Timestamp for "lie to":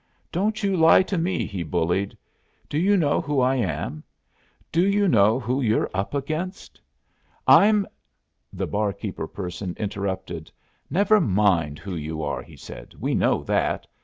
0.75-1.15